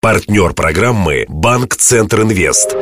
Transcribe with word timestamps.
Партнер 0.00 0.52
программы 0.52 1.24
«Банк 1.28 1.74
Центр 1.74 2.22
Инвест». 2.22 2.76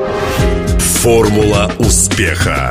Формула 1.00 1.72
успеха. 1.78 2.70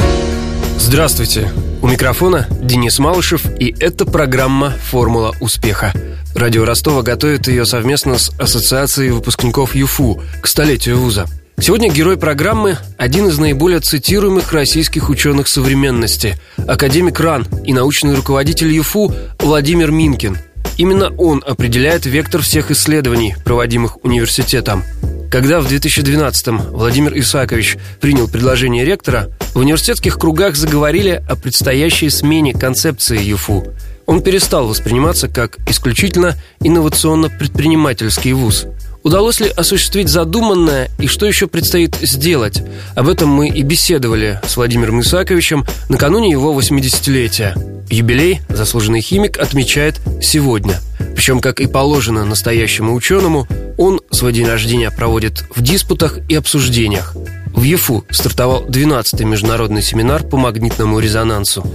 Здравствуйте. 0.78 1.52
У 1.82 1.88
микрофона 1.88 2.46
Денис 2.62 3.00
Малышев, 3.00 3.44
и 3.60 3.74
это 3.80 4.06
программа 4.06 4.70
«Формула 4.70 5.34
успеха». 5.40 5.94
Радио 6.36 6.64
Ростова 6.64 7.02
готовит 7.02 7.48
ее 7.48 7.66
совместно 7.66 8.20
с 8.20 8.30
Ассоциацией 8.40 9.10
выпускников 9.10 9.74
ЮФУ 9.74 10.22
к 10.44 10.46
столетию 10.46 11.00
вуза. 11.00 11.26
Сегодня 11.60 11.90
герой 11.90 12.18
программы– 12.18 12.78
один 13.00 13.26
из 13.30 13.40
наиболее 13.40 13.80
цитируемых 13.80 14.54
российских 14.54 15.10
ученых 15.10 15.48
современности– 15.48 16.38
академик 16.68 17.20
РАН 17.20 17.48
и 17.66 17.74
научный 17.74 18.14
руководитель 18.14 18.72
ЮФУ 18.72 19.12
Владимир 19.40 19.90
Минкин– 19.90 20.38
Именно 20.78 21.12
он 21.18 21.44
определяет 21.46 22.06
вектор 22.06 22.42
всех 22.42 22.72
исследований, 22.72 23.36
проводимых 23.46 24.04
университетом. 24.04 24.84
Когда 25.32 25.60
в 25.60 25.68
2012-м 25.72 26.58
Владимир 26.72 27.18
Исакович 27.18 27.78
принял 28.00 28.28
предложение 28.28 28.86
ректора, 28.86 29.30
в 29.54 29.60
университетских 29.60 30.18
кругах 30.18 30.56
заговорили 30.56 31.24
о 31.28 31.36
предстоящей 31.36 32.10
смене 32.10 32.54
концепции 32.54 33.22
ЮФУ. 33.22 33.74
Он 34.06 34.22
перестал 34.22 34.68
восприниматься 34.68 35.28
как 35.28 35.58
исключительно 35.68 36.36
инновационно-предпринимательский 36.62 38.34
вуз. 38.34 38.66
Удалось 39.04 39.40
ли 39.40 39.50
осуществить 39.50 40.10
задуманное 40.10 40.90
и 41.00 41.08
что 41.08 41.26
еще 41.26 41.48
предстоит 41.48 41.96
сделать? 42.02 42.64
Об 42.96 43.08
этом 43.08 43.30
мы 43.30 43.50
и 43.50 43.62
беседовали 43.62 44.40
с 44.48 44.58
Владимиром 44.58 45.02
Исаковичем 45.02 45.66
накануне 45.90 46.32
его 46.32 46.60
80-летия. 46.60 47.75
Юбилей 47.90 48.42
заслуженный 48.50 49.02
химик 49.02 49.38
отмечает 49.38 50.02
сегодня. 50.22 50.82
Причем, 51.16 51.40
как 51.40 51.60
и 51.60 51.68
положено 51.68 52.26
настоящему 52.26 52.94
ученому, 52.94 53.48
он 53.78 54.02
свой 54.12 54.34
день 54.34 54.48
рождения 54.48 54.92
проводит 54.92 55.46
в 55.56 55.62
диспутах 55.62 56.20
и 56.30 56.36
обсуждениях. 56.36 57.16
В 57.54 57.64
ЕФУ 57.64 58.06
стартовал 58.10 58.66
12-й 58.66 59.24
международный 59.24 59.82
семинар 59.82 60.24
по 60.24 60.38
магнитному 60.38 61.00
резонансу. 61.00 61.66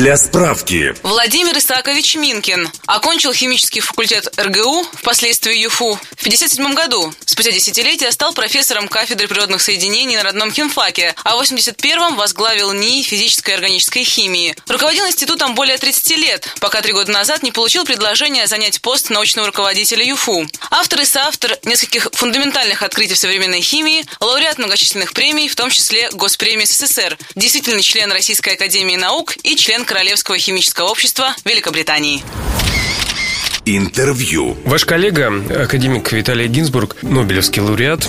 Для 0.00 0.16
справки. 0.16 0.94
Владимир 1.02 1.58
Исаакович 1.58 2.14
Минкин 2.14 2.70
окончил 2.86 3.34
химический 3.34 3.82
факультет 3.82 4.32
РГУ, 4.40 4.86
впоследствии 4.94 5.54
ЮФУ, 5.64 5.96
в 6.16 6.20
1957 6.20 6.72
году. 6.72 7.12
Спустя 7.26 7.52
десятилетия 7.52 8.10
стал 8.10 8.32
профессором 8.32 8.88
кафедры 8.88 9.28
природных 9.28 9.60
соединений 9.60 10.16
на 10.16 10.22
родном 10.22 10.52
химфаке, 10.52 11.14
а 11.22 11.36
в 11.36 11.42
1981-м 11.42 12.16
возглавил 12.16 12.72
НИИ 12.72 13.02
физической 13.02 13.50
и 13.50 13.52
органической 13.52 14.02
химии. 14.02 14.56
Руководил 14.68 15.06
институтом 15.06 15.54
более 15.54 15.76
30 15.76 16.16
лет, 16.16 16.48
пока 16.60 16.80
три 16.80 16.94
года 16.94 17.12
назад 17.12 17.42
не 17.42 17.52
получил 17.52 17.84
предложение 17.84 18.46
занять 18.46 18.80
пост 18.80 19.10
научного 19.10 19.48
руководителя 19.48 20.02
ЮФУ. 20.02 20.48
Автор 20.70 21.02
и 21.02 21.04
соавтор 21.04 21.58
нескольких 21.64 22.08
фундаментальных 22.12 22.82
открытий 22.82 23.12
в 23.12 23.18
современной 23.18 23.60
химии, 23.60 24.06
лауреат 24.18 24.56
многочисленных 24.56 25.12
премий, 25.12 25.48
в 25.48 25.56
том 25.56 25.68
числе 25.68 26.08
Госпремии 26.12 26.64
СССР, 26.64 27.18
действительный 27.34 27.82
член 27.82 28.10
Российской 28.10 28.54
академии 28.54 28.96
наук 28.96 29.36
и 29.42 29.56
член 29.56 29.84
Королевского 29.90 30.38
химического 30.38 30.86
общества 30.86 31.34
Великобритании. 31.44 32.22
Интервью. 33.64 34.56
Ваш 34.64 34.84
коллега, 34.84 35.32
академик 35.64 36.12
Виталий 36.12 36.46
Гинзбург, 36.46 37.02
Нобелевский 37.02 37.60
лауреат, 37.60 38.08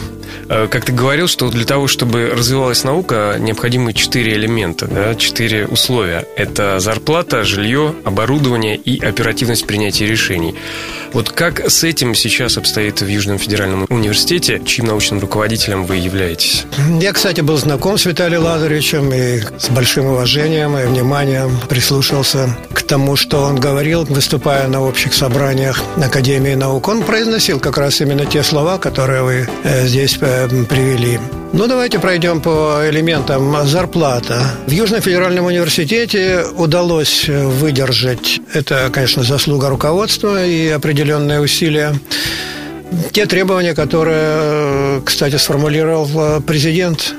э, 0.49 0.67
как-то 0.69 0.91
говорил, 0.91 1.27
что 1.27 1.49
для 1.49 1.65
того, 1.65 1.87
чтобы 1.87 2.31
развивалась 2.33 2.83
наука, 2.83 3.37
необходимы 3.39 3.93
четыре 3.93 4.33
элемента, 4.33 4.87
да, 4.87 5.15
четыре 5.15 5.65
условия. 5.67 6.25
Это 6.35 6.79
зарплата, 6.79 7.43
жилье, 7.43 7.95
оборудование 8.03 8.75
и 8.75 9.03
оперативность 9.03 9.65
принятия 9.65 10.07
решений. 10.07 10.55
Вот 11.13 11.29
как 11.29 11.69
с 11.69 11.83
этим 11.83 12.15
сейчас 12.15 12.57
обстоит 12.57 13.01
в 13.01 13.07
Южном 13.07 13.37
федеральном 13.37 13.85
университете, 13.89 14.61
чьим 14.65 14.85
научным 14.85 15.19
руководителем 15.19 15.85
вы 15.85 15.97
являетесь? 15.97 16.65
Я, 16.99 17.11
кстати, 17.11 17.41
был 17.41 17.57
знаком 17.57 17.97
с 17.97 18.05
Виталием 18.05 18.43
Лазаревичем 18.43 19.13
и 19.13 19.41
с 19.59 19.69
большим 19.69 20.05
уважением 20.05 20.77
и 20.77 20.85
вниманием 20.85 21.59
прислушался 21.69 22.57
к 22.73 22.83
тому, 22.83 23.15
что 23.15 23.41
он 23.41 23.59
говорил, 23.59 24.05
выступая 24.05 24.67
на 24.67 24.81
общих 24.81 25.13
собраниях 25.13 25.81
Академии 26.01 26.55
наук. 26.55 26.87
Он 26.87 27.03
произносил 27.03 27.59
как 27.59 27.77
раз 27.77 28.01
именно 28.01 28.25
те 28.25 28.43
слова, 28.43 28.77
которые 28.77 29.23
вы 29.23 29.49
э, 29.63 29.87
здесь 29.87 30.20
привели. 30.21 31.19
Ну, 31.53 31.67
давайте 31.67 31.99
пройдем 31.99 32.41
по 32.41 32.81
элементам 32.89 33.67
зарплата. 33.67 34.41
В 34.67 34.71
Южном 34.71 35.01
федеральном 35.01 35.45
университете 35.45 36.43
удалось 36.55 37.27
выдержать, 37.27 38.39
это, 38.53 38.89
конечно, 38.91 39.23
заслуга 39.23 39.69
руководства 39.69 40.45
и 40.45 40.69
определенные 40.69 41.41
усилия, 41.41 41.93
те 43.11 43.25
требования, 43.25 43.73
которые, 43.73 45.01
кстати, 45.01 45.35
сформулировал 45.35 46.41
президент, 46.41 47.15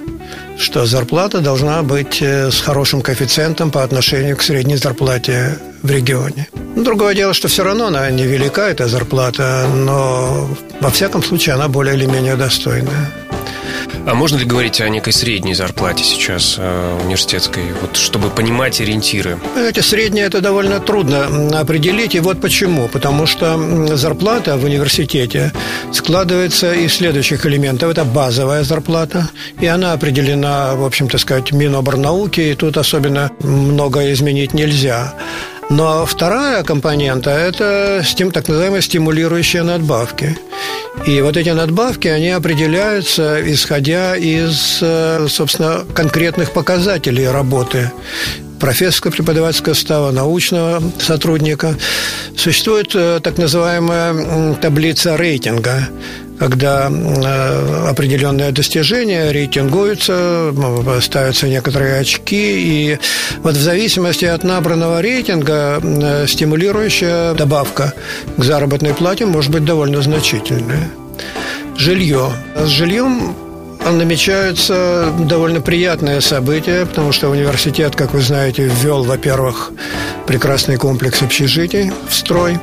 что 0.59 0.87
зарплата 0.87 1.41
должна 1.41 1.83
быть 1.83 2.21
э, 2.21 2.51
с 2.51 2.61
хорошим 2.61 3.01
коэффициентом 3.01 3.71
по 3.71 3.83
отношению 3.83 4.37
к 4.37 4.43
средней 4.43 4.77
зарплате 4.77 5.59
в 5.83 5.91
регионе. 5.91 6.49
Другое 6.77 7.15
дело, 7.15 7.35
что 7.35 7.49
все 7.49 7.65
равно 7.65 7.87
она 7.87 8.11
невелика, 8.11 8.63
эта 8.63 8.89
зарплата, 8.89 9.67
но 9.75 10.49
во 10.81 10.91
всяком 10.91 11.23
случае 11.23 11.55
она 11.55 11.69
более 11.69 11.95
или 11.95 12.07
менее 12.07 12.37
достойная. 12.37 13.13
А 14.05 14.15
можно 14.15 14.37
ли 14.39 14.45
говорить 14.45 14.81
о 14.81 14.89
некой 14.89 15.13
средней 15.13 15.55
зарплате 15.55 16.03
сейчас 16.03 16.57
э, 16.59 16.99
университетской, 17.05 17.63
вот, 17.81 17.97
чтобы 17.97 18.31
понимать 18.31 18.81
ориентиры? 18.81 19.39
Эти 19.57 19.81
средние 19.81 20.27
это 20.27 20.41
довольно 20.41 20.81
трудно 20.81 21.61
определить, 21.61 22.17
и 22.17 22.21
вот 22.21 22.41
почему. 22.41 22.89
Потому 22.89 23.27
что 23.27 23.97
зарплата 23.97 24.57
в 24.57 24.65
университете 24.65 25.53
складывается 25.93 26.73
из 26.73 26.95
следующих 26.95 27.47
элементов. 27.47 27.91
Это 27.91 28.05
базовая 28.05 28.65
зарплата, 28.65 29.29
и 29.61 29.67
она 29.67 29.93
определена, 29.93 30.75
в 30.75 30.85
общем-то 30.85 31.19
сказать, 31.19 31.53
Миноборнауки, 31.53 32.41
и 32.41 32.55
тут 32.55 32.79
особенно 32.79 33.31
многое 33.41 34.13
изменить 34.15 34.53
нельзя. 34.53 35.15
Но 35.75 36.05
вторая 36.05 36.63
компонента– 36.65 37.31
это 37.31 38.03
так 38.31 38.47
называемые 38.47 38.83
стимулирующие 38.83 39.63
надбавки. 39.63 40.37
И 41.07 41.23
вот 41.23 41.39
эти 41.39 41.49
надбавки, 41.49 42.09
они 42.09 42.29
определяются, 42.29 43.41
исходя 43.51 44.15
из, 44.15 44.81
э, 44.83 45.27
собственно, 45.31 45.87
конкретных 45.95 46.53
показателей 46.53 47.27
работы 47.27 47.91
профессорского 48.63 49.11
преподавательского 49.11 49.75
става, 49.75 50.13
научного 50.13 50.81
сотрудника. 51.01 51.75
Существует 52.37 52.93
э, 52.95 53.19
так 53.21 53.37
называемая 53.37 54.55
таблица 54.55 55.17
рейтинга, 55.17 55.89
когда 56.39 56.89
э, 56.89 57.89
определенные 57.89 58.53
достижения 58.53 59.33
рейтингуются, 59.33 60.55
ставятся 61.01 61.49
некоторые 61.49 61.99
очки, 61.99 62.93
и 62.93 62.99
вот 63.43 63.55
в 63.55 63.61
зависимости 63.61 64.27
от 64.27 64.45
набранного 64.45 65.03
рейтинга 65.03 65.81
э, 65.83 66.27
стимулирующая 66.29 67.35
добавка 67.35 67.95
к 68.37 68.45
заработной 68.45 68.95
плате 68.95 69.27
может 69.27 69.51
быть 69.51 69.65
довольно 69.65 70.03
значительная. 70.03 70.89
Жилье. 71.77 72.31
С 72.55 72.69
жильем 72.69 73.35
намечаются 73.91 75.13
довольно 75.19 75.61
приятные 75.61 76.21
события, 76.21 76.87
потому 76.87 77.13
что 77.13 77.29
университет, 77.29 77.97
как 77.97 78.15
вы 78.15 78.21
знаете, 78.21 78.65
ввел, 78.65 79.03
во-первых, 79.03 79.73
прекрасный 80.27 80.77
комплекс 80.77 81.23
общежитий 81.23 81.93
в 82.09 82.15
строй, 82.15 82.59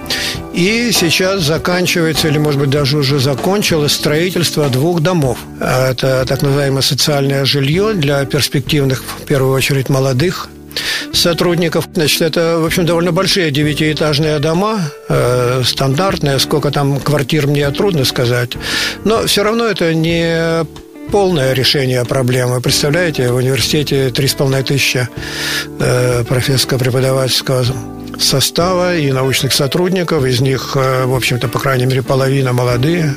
и 0.53 0.91
сейчас 0.91 1.41
заканчивается, 1.41 2.28
или, 2.28 2.38
может 2.38 2.59
быть, 2.59 2.69
даже 2.69 2.97
уже 2.97 3.19
закончилось 3.19 3.94
строительство 3.94 4.69
двух 4.69 5.02
домов. 5.02 5.38
Это 5.59 6.25
так 6.28 6.41
называемое 6.41 6.81
социальное 6.81 7.46
жилье 7.46 7.94
для 7.94 8.24
перспективных, 8.25 9.03
в 9.03 9.25
первую 9.25 9.53
очередь, 9.53 9.90
молодых 9.90 10.50
сотрудников. 11.13 11.88
Значит, 11.94 12.22
это, 12.22 12.59
в 12.59 12.66
общем, 12.66 12.86
довольно 12.86 13.12
большие 13.12 13.51
девятиэтажные 13.51 14.40
дома, 14.40 14.80
э, 15.09 15.63
стандартные. 15.66 16.40
Сколько 16.40 16.72
там 16.72 17.00
квартир, 17.00 17.47
мне 17.47 17.69
трудно 17.72 18.06
сказать. 18.06 18.51
Но 19.03 19.25
все 19.25 19.44
равно 19.44 19.66
это 19.66 19.94
не 19.94 20.66
полное 21.11 21.53
решение 21.53 22.06
проблемы. 22.06 22.61
Представляете, 22.61 23.31
в 23.31 23.35
университете 23.35 24.09
3,5 24.09 24.63
тысячи 24.63 25.07
э, 25.79 26.23
профессорско-преподавательского 26.23 27.65
состава 28.19 28.95
и 28.95 29.11
научных 29.11 29.53
сотрудников. 29.53 30.25
Из 30.25 30.41
них, 30.41 30.73
э, 30.75 31.06
в 31.06 31.15
общем-то, 31.15 31.47
по 31.47 31.59
крайней 31.59 31.85
мере, 31.85 32.01
половина 32.01 32.53
молодые. 32.53 33.15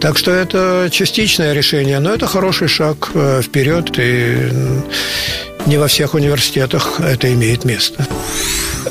Так 0.00 0.18
что 0.18 0.30
это 0.30 0.88
частичное 0.90 1.54
решение, 1.54 1.98
но 1.98 2.12
это 2.12 2.26
хороший 2.26 2.68
шаг 2.68 3.10
э, 3.14 3.40
вперед, 3.42 3.90
и 3.98 4.50
не 5.66 5.78
во 5.78 5.88
всех 5.88 6.14
университетах 6.14 7.00
это 7.00 7.32
имеет 7.32 7.64
место. 7.64 8.06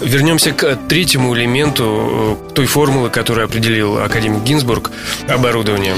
Вернемся 0.01 0.51
к 0.51 0.75
третьему 0.87 1.35
элементу 1.35 2.37
э, 2.49 2.53
той 2.53 2.65
формулы, 2.65 3.09
которую 3.09 3.45
определил 3.45 3.97
академик 3.97 4.43
Гинзбург– 4.43 4.91
оборудование. 5.27 5.95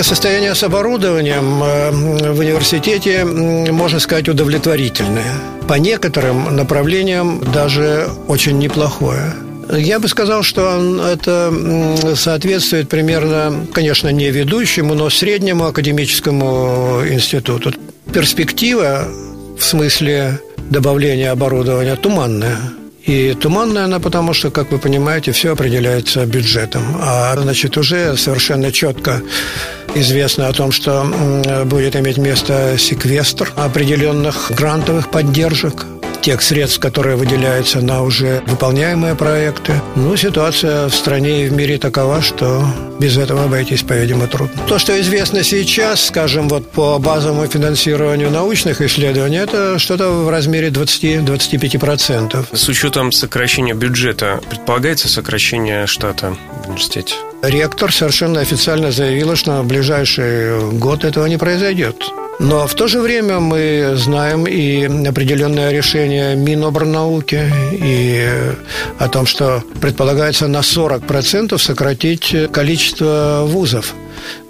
Состояние 0.00 0.54
с 0.54 0.62
оборудованием 0.62 1.62
э, 1.62 2.32
в 2.32 2.38
университете, 2.38 3.24
можно 3.24 4.00
сказать, 4.00 4.28
удовлетворительное. 4.28 5.32
По 5.66 5.74
некоторым 5.74 6.56
направлениям 6.56 7.40
даже 7.52 8.08
очень 8.26 8.58
неплохое. 8.58 9.34
Я 9.70 9.98
бы 9.98 10.08
сказал, 10.08 10.42
что 10.42 11.06
это 11.06 11.52
соответствует 12.16 12.88
примерно, 12.88 13.66
конечно, 13.72 14.08
не 14.08 14.30
ведущему, 14.30 14.94
но 14.94 15.10
среднему 15.10 15.66
академическому 15.66 17.02
институту. 17.06 17.74
Перспектива 18.12 19.06
в 19.58 19.62
смысле 19.62 20.40
добавления 20.70 21.32
оборудования 21.32 21.96
туманная. 21.96 22.58
И 23.08 23.32
туманная 23.32 23.84
она 23.84 24.00
потому, 24.00 24.34
что, 24.34 24.50
как 24.50 24.70
вы 24.70 24.78
понимаете, 24.78 25.32
все 25.32 25.52
определяется 25.52 26.26
бюджетом. 26.26 26.82
А 27.00 27.34
значит, 27.40 27.78
уже 27.78 28.18
совершенно 28.18 28.70
четко 28.70 29.22
известно 29.94 30.48
о 30.48 30.52
том, 30.52 30.72
что 30.72 31.06
будет 31.64 31.96
иметь 31.96 32.18
место 32.18 32.76
секвестр 32.78 33.50
определенных 33.56 34.52
грантовых 34.54 35.10
поддержек 35.10 35.86
тех 36.20 36.42
средств, 36.42 36.78
которые 36.80 37.16
выделяются 37.16 37.80
на 37.80 38.02
уже 38.02 38.42
выполняемые 38.46 39.14
проекты. 39.14 39.80
Ну, 39.96 40.16
ситуация 40.16 40.88
в 40.88 40.94
стране 40.94 41.44
и 41.44 41.48
в 41.48 41.52
мире 41.52 41.78
такова, 41.78 42.20
что 42.22 42.64
без 42.98 43.16
этого 43.16 43.44
обойтись, 43.44 43.82
по-видимому, 43.82 44.28
трудно. 44.28 44.60
То, 44.66 44.78
что 44.78 45.00
известно 45.00 45.42
сейчас, 45.42 46.06
скажем, 46.06 46.48
вот 46.48 46.70
по 46.70 46.98
базовому 46.98 47.46
финансированию 47.46 48.30
научных 48.30 48.80
исследований, 48.80 49.38
это 49.38 49.78
что-то 49.78 50.10
в 50.10 50.28
размере 50.28 50.68
20-25%. 50.68 52.56
С 52.56 52.68
учетом 52.68 53.12
сокращения 53.12 53.74
бюджета, 53.74 54.40
предполагается 54.48 55.08
сокращение 55.08 55.86
штата 55.86 56.36
в 56.64 56.68
университете? 56.68 57.14
Ректор 57.42 57.92
совершенно 57.92 58.40
официально 58.40 58.90
заявила, 58.90 59.36
что 59.36 59.62
в 59.62 59.66
ближайший 59.66 60.72
год 60.72 61.04
этого 61.04 61.26
не 61.26 61.36
произойдет. 61.36 62.10
Но 62.38 62.66
в 62.68 62.74
то 62.74 62.86
же 62.86 63.00
время 63.00 63.40
мы 63.40 63.94
знаем 63.96 64.46
и 64.46 64.84
определенное 65.06 65.72
решение 65.72 66.36
Минобрнауки 66.36 67.40
и 67.72 68.28
о 68.98 69.08
том, 69.08 69.26
что 69.26 69.62
предполагается 69.80 70.46
на 70.46 70.58
40% 70.58 71.58
сократить 71.58 72.34
количество 72.52 73.42
вузов 73.44 73.94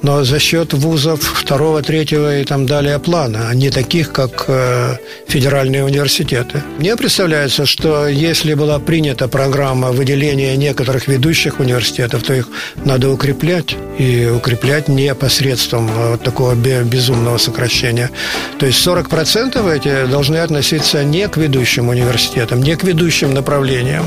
но 0.02 0.24
за 0.24 0.38
счет 0.38 0.72
вузов 0.72 1.20
второго, 1.22 1.82
третьего 1.82 2.38
и 2.38 2.44
там 2.44 2.66
далее 2.66 2.98
плана, 2.98 3.48
а 3.50 3.54
не 3.54 3.70
таких, 3.70 4.12
как 4.12 4.44
э, 4.48 4.96
федеральные 5.26 5.84
университеты. 5.84 6.62
Мне 6.78 6.96
представляется, 6.96 7.66
что 7.66 8.08
если 8.08 8.54
была 8.54 8.78
принята 8.78 9.28
программа 9.28 9.90
выделения 9.90 10.56
некоторых 10.56 11.08
ведущих 11.08 11.60
университетов, 11.60 12.22
то 12.22 12.34
их 12.34 12.48
надо 12.84 13.10
укреплять, 13.10 13.76
и 13.98 14.26
укреплять 14.26 14.88
не 14.88 15.14
посредством 15.14 15.88
вот 15.88 16.22
такого 16.22 16.54
безумного 16.54 17.38
сокращения. 17.38 18.10
То 18.58 18.66
есть 18.66 18.86
40% 18.86 19.76
эти 19.76 20.10
должны 20.10 20.36
относиться 20.36 21.04
не 21.04 21.28
к 21.28 21.36
ведущим 21.36 21.88
университетам, 21.88 22.62
не 22.62 22.76
к 22.76 22.84
ведущим 22.84 23.34
направлениям, 23.34 24.06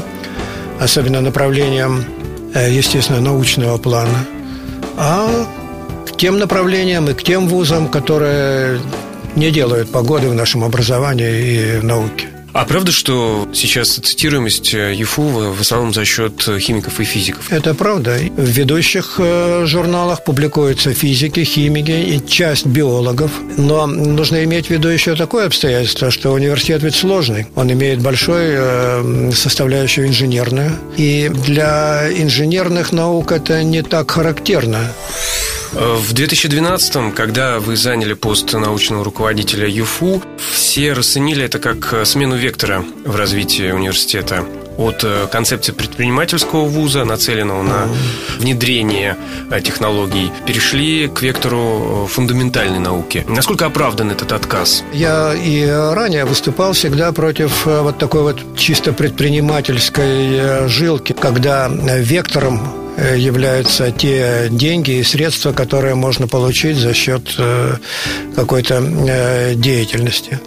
особенно 0.79 1.21
направлениям, 1.21 2.03
э, 2.53 2.71
естественно, 2.71 3.21
научного 3.21 3.77
плана, 3.77 4.25
а 4.97 5.47
к 6.05 6.17
тем 6.17 6.39
направлениям 6.39 7.09
и 7.09 7.13
к 7.13 7.23
тем 7.23 7.47
вузам, 7.47 7.87
которые 7.87 8.79
не 9.35 9.51
делают 9.51 9.91
погоды 9.91 10.29
в 10.29 10.33
нашем 10.33 10.63
образовании 10.63 11.75
и 11.75 11.79
в 11.79 11.83
науке. 11.83 12.27
А 12.53 12.65
правда, 12.65 12.91
что 12.91 13.47
сейчас 13.53 13.91
цитируемость 13.91 14.73
э, 14.73 14.93
ЮФУ 14.93 15.53
в 15.53 15.61
основном 15.61 15.93
за 15.93 16.03
счет 16.03 16.49
химиков 16.59 16.99
и 16.99 17.05
физиков? 17.05 17.51
Это 17.51 17.73
правда. 17.73 18.17
В 18.35 18.43
ведущих 18.43 19.15
э, 19.19 19.63
журналах 19.65 20.25
публикуются 20.25 20.93
физики, 20.93 21.45
химики 21.45 21.91
и 21.91 22.25
часть 22.27 22.65
биологов. 22.65 23.31
Но 23.57 23.87
нужно 23.87 24.43
иметь 24.43 24.67
в 24.67 24.69
виду 24.71 24.89
еще 24.89 25.15
такое 25.15 25.45
обстоятельство, 25.47 26.11
что 26.11 26.33
университет 26.33 26.83
ведь 26.83 26.95
сложный. 26.95 27.47
Он 27.55 27.71
имеет 27.71 28.01
большой 28.01 28.49
э, 28.49 29.31
составляющую 29.33 30.07
инженерную. 30.07 30.71
И 30.97 31.29
для 31.29 32.09
инженерных 32.11 32.91
наук 32.91 33.31
это 33.31 33.63
не 33.63 33.81
так 33.81 34.11
характерно. 34.11 34.91
В 35.73 36.13
2012-м, 36.13 37.13
когда 37.13 37.59
вы 37.59 37.77
заняли 37.77 38.13
пост 38.13 38.51
научного 38.51 39.05
руководителя 39.05 39.69
ЮФУ, 39.69 40.21
все 40.53 40.91
расценили 40.91 41.45
это 41.45 41.59
как 41.59 42.05
смену 42.05 42.35
вектора 42.35 42.83
в 43.05 43.15
развитии 43.15 43.71
университета 43.71 44.43
от 44.77 45.03
э, 45.03 45.27
концепции 45.31 45.71
предпринимательского 45.71 46.65
вуза, 46.65 47.05
нацеленного 47.05 47.63
на 47.63 47.87
внедрение 48.37 49.15
э, 49.49 49.61
технологий, 49.61 50.31
перешли 50.45 51.07
к 51.07 51.21
вектору 51.21 52.05
э, 52.05 52.07
фундаментальной 52.07 52.79
науки. 52.79 53.25
Насколько 53.29 53.67
оправдан 53.67 54.11
этот 54.11 54.31
отказ? 54.33 54.83
Я 54.93 55.33
и 55.33 55.65
ранее 55.65 56.25
выступал 56.25 56.73
всегда 56.73 57.11
против 57.13 57.65
вот 57.65 57.97
такой 57.97 58.23
вот 58.23 58.57
чисто 58.57 58.91
предпринимательской 58.91 60.67
жилки, 60.67 61.13
когда 61.13 61.69
вектором 61.69 62.59
Э, 62.59 62.80
являются 62.97 63.91
те 63.91 64.47
деньги 64.49 64.99
и 64.99 65.03
средства, 65.03 65.53
которые 65.53 65.95
можно 65.95 66.27
получить 66.27 66.77
за 66.77 66.93
счет 66.93 67.35
э, 67.37 67.75
какой-то 68.35 68.83
э, 68.83 69.53
деятельности. 69.55 70.39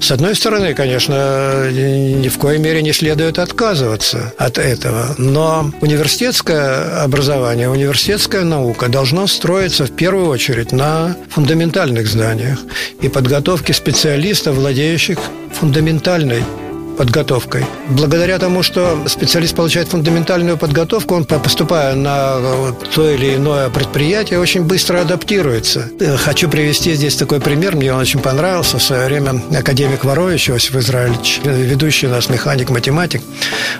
С 0.00 0.10
одной 0.10 0.34
стороны, 0.34 0.74
конечно, 0.74 1.70
ни 1.70 2.28
в 2.28 2.38
коей 2.38 2.58
мере 2.58 2.82
не 2.82 2.92
следует 2.92 3.38
отказываться 3.38 4.32
от 4.38 4.58
этого, 4.58 5.14
но 5.18 5.70
университетское 5.80 7.02
образование, 7.02 7.68
университетская 7.68 8.44
наука 8.44 8.88
должно 8.88 9.26
строиться 9.26 9.86
в 9.86 9.92
первую 9.92 10.28
очередь 10.28 10.72
на 10.72 11.16
фундаментальных 11.28 12.06
знаниях 12.06 12.58
и 13.00 13.08
подготовке 13.08 13.72
специалистов, 13.72 14.56
владеющих 14.56 15.18
фундаментальной 15.52 16.42
подготовкой. 17.00 17.64
Благодаря 17.88 18.38
тому, 18.38 18.62
что 18.62 19.08
специалист 19.08 19.56
получает 19.56 19.88
фундаментальную 19.88 20.58
подготовку, 20.58 21.14
он, 21.14 21.24
поступая 21.24 21.94
на 21.94 22.36
то 22.94 23.10
или 23.10 23.36
иное 23.36 23.70
предприятие, 23.70 24.38
очень 24.38 24.64
быстро 24.64 25.00
адаптируется. 25.00 25.88
Хочу 26.18 26.50
привести 26.50 26.92
здесь 26.92 27.16
такой 27.16 27.40
пример, 27.40 27.74
мне 27.74 27.94
он 27.94 28.00
очень 28.00 28.20
понравился. 28.20 28.76
В 28.76 28.82
свое 28.82 29.06
время 29.06 29.40
академик 29.58 30.04
Ворович 30.04 30.50
Иосиф 30.50 30.76
Израильевич, 30.76 31.40
ведущий 31.42 32.06
у 32.06 32.10
нас 32.10 32.28
механик-математик, 32.28 33.22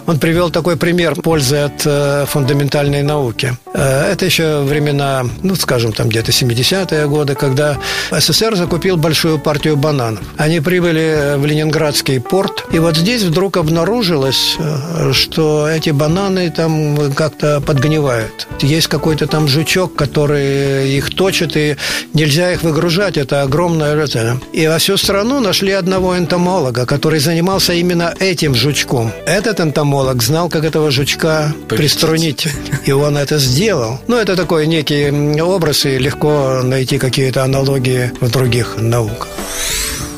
он 0.07 0.19
привел 0.19 0.49
такой 0.49 0.79
пример 0.79 1.15
пользы 1.15 1.57
от 1.57 1.83
э, 1.85 2.25
фундаментальной 2.27 3.03
науки. 3.03 3.55
Э, 3.75 4.13
это 4.13 4.25
еще 4.25 4.63
времена, 4.63 5.27
ну, 5.43 5.57
скажем, 5.57 5.93
там 5.93 6.09
где-то 6.09 6.33
70-е 6.33 7.07
годы, 7.07 7.35
когда 7.35 7.77
СССР 8.11 8.57
закупил 8.57 8.97
большую 8.97 9.39
партию 9.39 9.77
бананов. 9.77 10.23
Они 10.39 10.61
прибыли 10.61 11.35
в 11.37 11.45
Ленинградский 11.45 12.19
порт, 12.19 12.65
и 12.73 12.79
вот 12.79 12.97
здесь 12.97 13.10
здесь 13.11 13.23
вдруг 13.25 13.57
обнаружилось, 13.57 14.55
э, 14.59 15.13
что 15.13 15.69
эти 15.69 15.91
бананы 15.91 16.49
там 16.51 17.13
как-то 17.15 17.61
подгнивают. 17.61 18.47
Есть 18.61 18.87
какой-то 18.87 19.27
там 19.27 19.49
жучок, 19.49 19.97
который 19.97 20.97
их 20.97 21.11
точит, 21.11 21.57
и 21.57 21.77
нельзя 22.15 22.53
их 22.53 22.63
выгружать. 22.63 23.17
Это 23.17 23.43
огромное... 23.43 24.07
И 24.53 24.69
во 24.69 24.79
всю 24.79 24.97
страну 24.97 25.41
нашли 25.41 25.73
одного 25.73 26.17
энтомолога, 26.17 26.87
который 26.87 27.19
занимался 27.19 27.73
именно 27.73 28.15
этим 28.21 28.55
жучком. 28.55 29.11
Этот 29.27 29.61
энтомолог 29.61 30.23
знал, 30.23 30.49
как 30.49 30.65
этого 30.65 30.93
жучка 30.93 31.53
приструнить. 31.69 32.47
И 32.87 32.93
он 32.93 33.17
это 33.17 33.39
сделал. 33.39 33.99
Ну, 34.07 34.17
это 34.17 34.37
такой 34.37 34.69
некий 34.69 35.41
образ, 35.43 35.85
и 35.85 35.99
легко 35.99 36.61
найти 36.63 36.99
какие-то 36.99 37.43
аналогии 37.43 38.13
в 38.21 38.31
других 38.31 38.77
науках. 38.79 39.29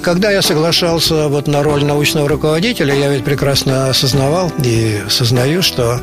Когда 0.03 0.33
я 0.33 0.43
соглашался 0.43 1.29
вот 1.29 1.47
на 1.47 1.63
роль 1.63 1.85
научного 1.85 2.29
руководителя, 2.29 2.93
я 2.93 3.09
ведь 3.09 3.25
прекрасно 3.25 3.89
осознавал 3.89 4.53
и 4.65 5.01
осознаю, 5.07 5.63
что 5.63 6.01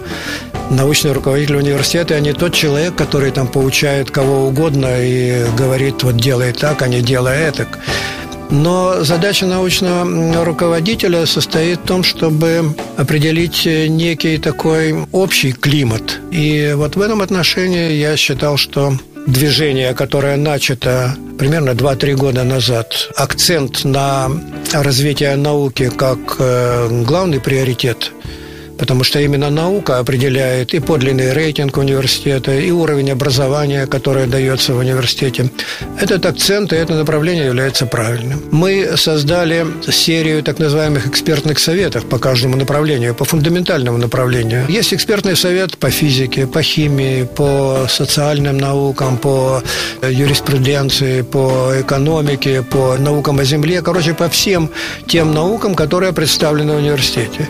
научный 0.70 1.12
руководитель 1.12 1.58
университета, 1.58 2.16
а 2.16 2.20
не 2.22 2.32
тот 2.32 2.54
человек, 2.54 2.96
который 2.96 3.32
там 3.32 3.48
поучает 3.50 4.10
кого 4.10 4.48
угодно 4.48 4.88
и 5.02 5.44
говорит, 5.58 6.04
вот 6.04 6.16
делай 6.16 6.54
так, 6.54 6.82
а 6.82 6.88
не 6.88 7.02
делай 7.02 7.40
это. 7.40 7.68
Но 8.50 9.04
задача 9.04 9.46
научного 9.46 10.46
руководителя 10.46 11.26
состоит 11.26 11.80
в 11.80 11.84
том, 11.84 12.04
чтобы 12.04 12.74
определить 12.98 13.66
некий 13.66 14.38
такой 14.38 14.96
общий 15.12 15.52
климат. 15.52 16.20
И 16.32 16.74
вот 16.76 16.96
в 16.96 17.02
этом 17.02 17.22
отношении 17.22 17.92
я 17.92 18.16
считал, 18.16 18.58
что 18.58 18.94
движение, 19.28 19.94
которое 19.94 20.38
начато 20.38 21.16
примерно 21.38 21.72
2-3 21.72 22.16
года 22.16 22.44
назад, 22.44 23.10
акцент 23.16 23.86
на 23.86 24.30
развитие 24.74 25.36
науки 25.36 25.90
как 25.90 26.20
э, 26.40 27.04
главный 27.06 27.40
приоритет– 27.40 28.12
потому 28.80 29.04
что 29.04 29.20
именно 29.20 29.50
наука 29.50 30.00
определяет 30.00 30.74
и 30.74 30.80
подлинный 30.80 31.34
рейтинг 31.34 31.78
университета, 31.78 32.54
и 32.54 32.72
уровень 32.72 33.12
образования, 33.12 33.86
которое 33.86 34.26
дается 34.26 34.74
в 34.74 34.78
университете. 34.78 35.52
Этот 36.00 36.26
акцент 36.26 36.74
и 36.74 36.78
это 36.78 36.96
направление 36.96 37.46
является 37.46 37.86
правильным. 37.86 38.42
Мы 38.52 38.94
создали 38.96 39.68
серию 39.92 40.42
так 40.44 40.60
называемых 40.60 41.08
экспертных 41.08 41.60
советов 41.60 42.06
по 42.06 42.18
каждому 42.18 42.56
направлению, 42.56 43.14
по 43.14 43.26
фундаментальному 43.26 43.98
направлению. 43.98 44.66
Есть 44.70 44.94
экспертный 44.94 45.36
совет 45.36 45.78
по 45.78 45.90
физике, 45.90 46.48
по 46.48 46.62
химии, 46.62 47.24
по 47.24 47.86
социальным 47.90 48.58
наукам, 48.58 49.18
по 49.18 49.62
юриспруденции, 50.02 51.22
по 51.22 51.74
экономике, 51.82 52.62
по 52.62 52.96
наукам 52.98 53.40
о 53.40 53.44
земле, 53.44 53.82
короче, 53.82 54.14
по 54.14 54.30
всем 54.30 54.70
тем 55.08 55.34
наукам, 55.34 55.76
которые 55.76 56.14
представлены 56.14 56.74
в 56.74 56.78
университете. 56.78 57.50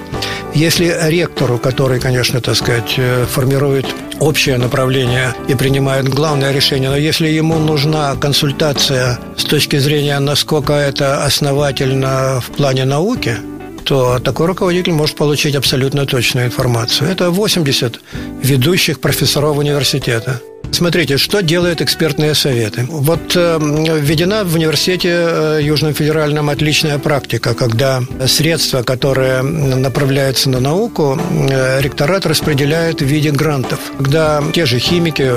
Если 0.56 0.96
ректору, 1.10 1.58
который, 1.58 2.00
конечно, 2.00 2.42
так 2.42 2.56
сказать, 2.56 2.96
э, 2.98 3.26
формирует 3.26 3.86
общее 4.20 4.58
направление 4.58 5.34
и 5.48 5.56
принимает 5.56 6.10
главное 6.10 6.52
решение, 6.52 6.90
но 6.90 6.98
если 6.98 7.28
ему 7.28 7.60
нужна 7.60 8.16
консультация 8.16 9.20
с 9.38 9.44
точки 9.44 9.78
зрения, 9.78 10.20
насколько 10.20 10.74
это 10.74 11.24
основательно 11.24 12.42
в 12.42 12.52
плане 12.58 12.86
науки, 12.86 13.38
то 13.84 14.20
такой 14.20 14.48
руководитель 14.48 14.94
может 14.94 15.16
получить 15.16 15.56
абсолютно 15.56 16.06
точную 16.06 16.48
информацию. 16.48 17.10
Это 17.10 17.30
80 17.32 18.00
ведущих 18.44 19.00
профессоров 19.00 19.58
университета. 19.58 20.42
Смотрите, 20.72 21.18
что 21.18 21.42
делают 21.42 21.82
экспертные 21.82 22.36
советы. 22.36 22.86
Вот 22.88 23.36
э, 23.36 23.58
введена 23.60 24.44
в 24.44 24.56
университете 24.56 25.10
э, 25.12 25.60
Южном 25.62 25.94
Федеральном 25.94 26.50
отличная 26.50 27.00
практика, 27.00 27.54
когда 27.54 28.02
средства, 28.28 28.84
которые 28.84 29.42
направляются 29.42 30.50
на 30.50 30.60
науку, 30.60 31.20
э, 31.50 31.82
ректорат 31.82 32.26
распределяет 32.26 33.02
в 33.02 33.06
виде 33.06 33.32
грантов. 33.32 33.80
Когда 33.98 34.44
те 34.54 34.66
же 34.66 34.80
химики, 34.80 35.30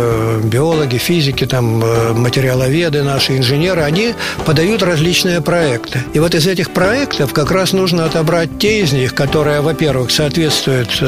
биологи, 0.46 0.98
физики, 0.98 1.46
там, 1.46 1.82
материаловеды, 2.20 3.02
наши 3.02 3.36
инженеры, 3.36 3.82
они 3.82 4.14
подают 4.44 4.82
различные 4.82 5.40
проекты. 5.40 6.00
И 6.12 6.18
вот 6.18 6.34
из 6.34 6.46
этих 6.46 6.70
проектов 6.70 7.32
как 7.32 7.50
раз 7.50 7.72
нужно 7.72 8.04
отобрать 8.04 8.58
те 8.58 8.82
из 8.82 8.92
них, 8.92 9.14
которые, 9.14 9.60
во-первых, 9.60 10.10
соответствуют 10.10 11.02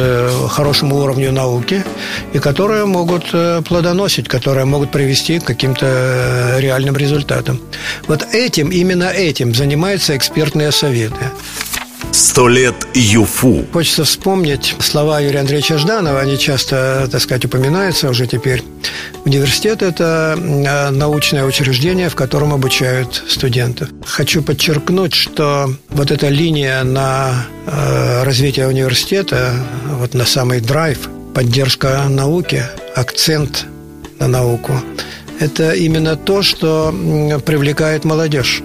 хорошему 0.51 0.97
уровню 0.97 1.31
науки 1.33 1.85
и 2.33 2.39
которые 2.39 2.85
могут 2.85 3.25
э, 3.33 3.63
плодоносить 3.67 4.29
которые 4.29 4.65
могут 4.65 4.91
привести 4.91 5.39
к 5.39 5.45
каким-то 5.45 5.87
э, 5.87 6.61
реальным 6.61 6.97
результатам. 6.97 7.61
Вот 8.07 8.23
этим, 8.33 8.71
именно 8.71 9.05
этим 9.05 9.55
занимаются 9.55 10.17
экспертные 10.17 10.73
советы. 10.73 11.31
Сто 12.13 12.49
лет 12.49 12.75
ЮФУ. 12.95 13.67
Хочется 13.73 14.05
вспомнить 14.05 14.77
слова 14.79 15.21
Юрия 15.21 15.41
Андреевича 15.41 15.79
Жданова. 15.79 16.21
Они 16.21 16.39
часто, 16.39 17.09
так 17.11 17.21
сказать, 17.21 17.45
упоминаются 17.45 18.09
уже 18.09 18.27
теперь. 18.27 18.63
Университет– 19.25 19.83
это 19.83 20.39
э, 20.39 20.91
научное 20.91 21.45
учреждение, 21.45 22.09
в 22.09 22.15
котором 22.15 22.53
обучают 22.53 23.25
студентов. 23.29 23.89
Хочу 24.07 24.43
подчеркнуть, 24.43 25.15
что 25.15 25.75
вот 25.91 26.11
эта 26.11 26.29
линия 26.29 26.85
на 26.85 27.47
развитие 28.23 28.69
университета, 28.69 29.55
вот 29.99 30.15
на 30.15 30.27
самый 30.27 30.61
драйв, 30.61 31.09
поддержка 31.35 32.07
науки, 32.09 32.63
акцент 32.95 33.67
на 34.21 34.29
науку. 34.29 34.73
Это 35.41 35.73
именно 35.73 36.17
то, 36.17 36.43
что 36.43 36.95
привлекает 37.45 38.05
молодежь. 38.05 38.63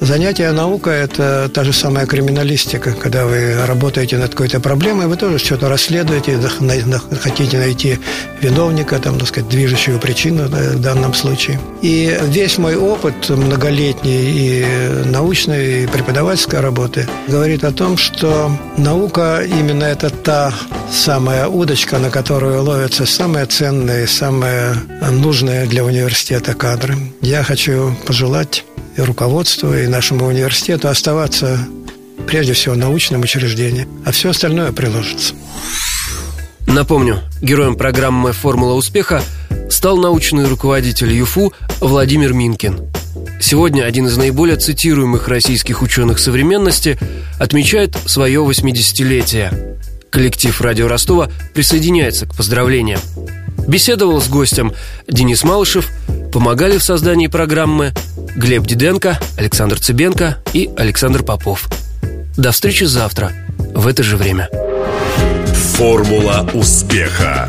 Занятие 0.00 0.52
наука– 0.52 0.90
это 0.92 1.50
та 1.52 1.64
же 1.64 1.72
самая 1.72 2.06
криминалистика. 2.06 2.92
Когда 2.92 3.26
вы 3.26 3.66
работаете 3.66 4.16
над 4.16 4.30
какой-то 4.30 4.60
проблемой, 4.60 5.08
вы 5.08 5.16
тоже 5.16 5.38
что-то 5.38 5.68
расследуете, 5.68 6.38
хотите 7.20 7.58
найти 7.58 7.98
виновника, 8.40 9.00
там, 9.00 9.18
так 9.18 9.26
сказать, 9.26 9.50
движущую 9.50 9.98
причину 9.98 10.44
в 10.44 10.80
данном 10.80 11.14
случае. 11.14 11.58
И 11.82 12.16
весь 12.26 12.58
мой 12.58 12.76
опыт 12.76 13.28
многолетний 13.28 14.62
и 14.62 14.66
научной, 15.06 15.82
и 15.82 15.86
преподавательской 15.88 16.60
работы 16.60 17.08
говорит 17.26 17.64
о 17.64 17.72
том, 17.72 17.96
что 17.96 18.52
наука 18.76 19.42
именно 19.44 19.84
это 19.84 20.10
та 20.10 20.54
самая 20.92 21.48
удочка, 21.48 21.98
на 21.98 22.10
которую 22.10 22.62
ловятся 22.62 23.04
самые 23.04 23.46
ценные, 23.46 24.06
самые 24.06 24.76
нужные 25.10 25.66
для 25.66 25.84
университета 25.84 26.54
кадры. 26.54 26.94
Я 27.20 27.42
хочу 27.42 27.96
пожелать 28.06 28.64
и 28.98 29.02
руководству, 29.02 29.72
и 29.74 29.86
нашему 29.86 30.26
университету 30.26 30.88
оставаться 30.88 31.58
прежде 32.26 32.52
всего 32.52 32.74
научным 32.74 33.22
учреждением, 33.22 33.88
а 34.04 34.12
все 34.12 34.30
остальное 34.30 34.72
приложится. 34.72 35.34
Напомню, 36.66 37.20
героем 37.40 37.76
программы 37.76 38.32
«Формула 38.32 38.74
успеха» 38.74 39.22
стал 39.70 39.96
научный 39.96 40.46
руководитель 40.46 41.12
ЮФУ 41.12 41.52
Владимир 41.80 42.32
Минкин. 42.32 42.80
Сегодня 43.40 43.84
один 43.84 44.06
из 44.06 44.16
наиболее 44.16 44.56
цитируемых 44.56 45.28
российских 45.28 45.80
ученых 45.82 46.18
современности 46.18 46.98
отмечает 47.38 47.96
свое 48.06 48.40
80-летие. 48.40 49.78
Коллектив 50.10 50.60
«Радио 50.60 50.88
Ростова» 50.88 51.30
присоединяется 51.54 52.26
к 52.26 52.34
поздравлениям. 52.34 53.00
Беседовал 53.66 54.20
с 54.20 54.28
гостем 54.28 54.72
Денис 55.06 55.44
Малышев, 55.44 55.88
помогали 56.32 56.78
в 56.78 56.82
создании 56.82 57.26
программы 57.26 57.92
Глеб 58.38 58.68
Диденко, 58.68 59.18
Александр 59.36 59.80
Цыбенко 59.80 60.38
и 60.52 60.70
Александр 60.76 61.24
Попов. 61.24 61.68
До 62.36 62.52
встречи 62.52 62.84
завтра 62.84 63.32
в 63.74 63.88
это 63.88 64.04
же 64.04 64.16
время. 64.16 64.48
Формула 65.74 66.48
успеха. 66.54 67.48